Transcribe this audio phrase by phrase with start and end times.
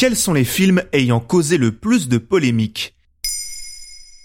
[0.00, 2.94] Quels sont les films ayant causé le plus de polémiques?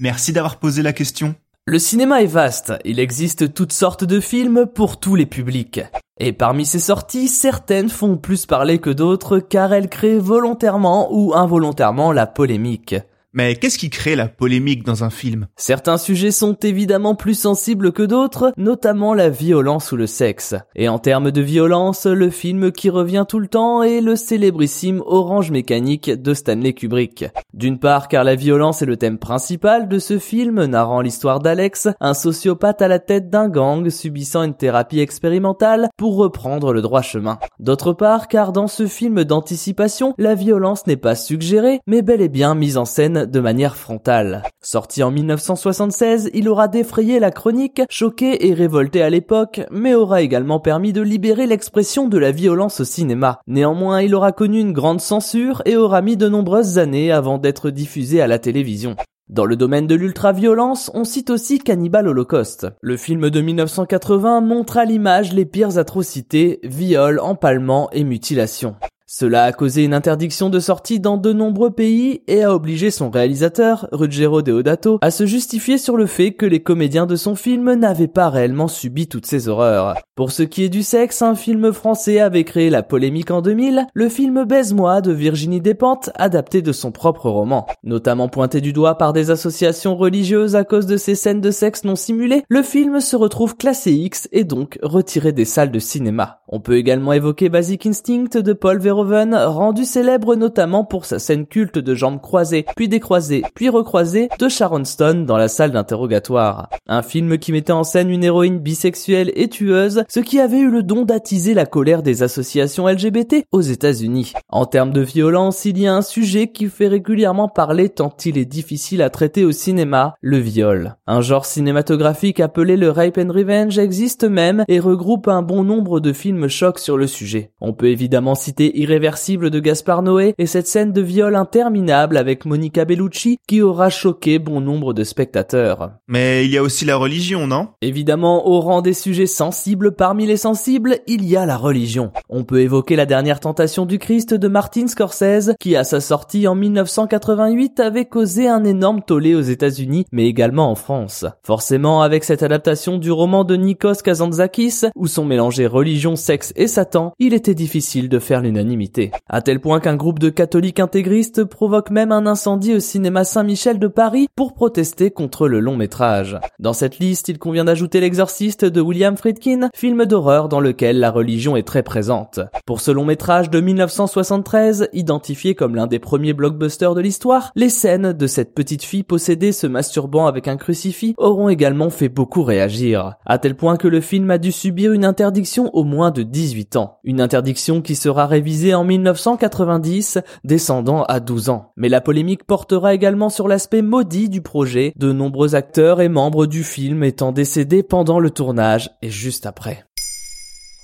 [0.00, 1.34] Merci d'avoir posé la question.
[1.64, 5.80] Le cinéma est vaste, il existe toutes sortes de films pour tous les publics.
[6.20, 11.32] Et parmi ces sorties, certaines font plus parler que d'autres car elles créent volontairement ou
[11.32, 12.94] involontairement la polémique.
[13.34, 15.46] Mais qu'est-ce qui crée la polémique dans un film?
[15.56, 20.54] Certains sujets sont évidemment plus sensibles que d'autres, notamment la violence ou le sexe.
[20.76, 25.02] Et en termes de violence, le film qui revient tout le temps est le célébrissime
[25.06, 27.24] Orange Mécanique de Stanley Kubrick.
[27.54, 31.88] D'une part car la violence est le thème principal de ce film narrant l'histoire d'Alex,
[32.00, 37.00] un sociopathe à la tête d'un gang subissant une thérapie expérimentale pour reprendre le droit
[37.00, 37.38] chemin.
[37.58, 42.28] D'autre part car dans ce film d'anticipation, la violence n'est pas suggérée, mais bel et
[42.28, 44.42] bien mise en scène de manière frontale.
[44.62, 50.22] Sorti en 1976, il aura défrayé la chronique, choqué et révolté à l'époque, mais aura
[50.22, 53.40] également permis de libérer l'expression de la violence au cinéma.
[53.46, 57.70] Néanmoins, il aura connu une grande censure et aura mis de nombreuses années avant d'être
[57.70, 58.96] diffusé à la télévision.
[59.28, 62.66] Dans le domaine de l'ultra-violence, on cite aussi Cannibal Holocaust.
[62.82, 68.76] Le film de 1980 montre à l'image les pires atrocités, viols, empalements et mutilations.
[69.14, 73.10] Cela a causé une interdiction de sortie dans de nombreux pays et a obligé son
[73.10, 77.74] réalisateur, Ruggero Deodato, à se justifier sur le fait que les comédiens de son film
[77.74, 79.98] n'avaient pas réellement subi toutes ces horreurs.
[80.14, 83.86] Pour ce qui est du sexe, un film français avait créé la polémique en 2000,
[83.92, 87.66] le film Baise-moi de Virginie Despentes, adapté de son propre roman.
[87.84, 91.84] Notamment pointé du doigt par des associations religieuses à cause de ces scènes de sexe
[91.84, 96.40] non simulées, le film se retrouve classé X et donc retiré des salles de cinéma.
[96.48, 101.46] On peut également évoquer Basic Instinct de Paul Verhoeven rendu célèbre notamment pour sa scène
[101.46, 106.70] culte de jambes croisées, puis décroisées, puis recroisées de Sharon Stone dans la salle d'interrogatoire.
[106.88, 110.70] Un film qui mettait en scène une héroïne bisexuelle et tueuse, ce qui avait eu
[110.70, 114.32] le don d'attiser la colère des associations LGBT aux États-Unis.
[114.48, 118.38] En termes de violence, il y a un sujet qui fait régulièrement parler tant il
[118.38, 120.96] est difficile à traiter au cinéma, le viol.
[121.06, 126.00] Un genre cinématographique appelé le rape and revenge existe même et regroupe un bon nombre
[126.00, 127.52] de films chocs sur le sujet.
[127.60, 132.44] On peut évidemment citer irréversible de Gaspard Noé et cette scène de viol interminable avec
[132.44, 135.92] Monica Bellucci qui aura choqué bon nombre de spectateurs.
[136.08, 137.68] Mais il y a aussi la religion, non?
[137.80, 142.12] Évidemment, au rang des sujets sensibles parmi les sensibles, il y a la religion.
[142.28, 146.46] On peut évoquer la dernière tentation du Christ de Martin Scorsese qui à sa sortie
[146.46, 151.24] en 1988 avait causé un énorme tollé aux États-Unis mais également en France.
[151.44, 156.66] Forcément, avec cette adaptation du roman de Nikos Kazantzakis où sont mélangés religion, sexe et
[156.66, 158.81] Satan, il était difficile de faire l'unanimité
[159.28, 163.78] à tel point qu'un groupe de catholiques intégristes provoque même un incendie au cinéma Saint-Michel
[163.78, 166.38] de Paris pour protester contre le long métrage.
[166.58, 171.10] Dans cette liste, il convient d'ajouter L'exorciste de William Friedkin, film d'horreur dans lequel la
[171.10, 172.40] religion est très présente.
[172.66, 177.68] Pour ce long métrage de 1973, identifié comme l'un des premiers blockbusters de l'histoire, les
[177.68, 182.42] scènes de cette petite fille possédée se masturbant avec un crucifix auront également fait beaucoup
[182.42, 183.14] réagir.
[183.26, 186.76] À tel point que le film a dû subir une interdiction au moins de 18
[186.76, 186.98] ans.
[187.04, 191.72] Une interdiction qui sera révisée en 1990, descendant à 12 ans.
[191.76, 196.46] Mais la polémique portera également sur l'aspect maudit du projet, de nombreux acteurs et membres
[196.46, 199.84] du film étant décédés pendant le tournage et juste après.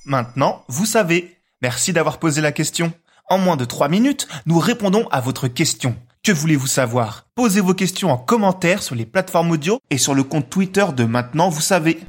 [0.04, 1.36] Maintenant, vous savez.
[1.62, 2.92] Merci d'avoir posé la question.
[3.30, 5.94] En moins de 3 minutes, nous répondons à votre question.
[6.24, 7.26] Que voulez-vous savoir?
[7.34, 11.04] Posez vos questions en commentaire sur les plateformes audio et sur le compte Twitter de
[11.04, 12.00] Maintenant, vous savez.